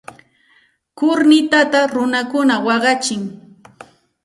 [0.97, 3.21] Kurnitata runakuna waqachin.